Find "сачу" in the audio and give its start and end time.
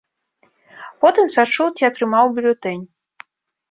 1.37-1.69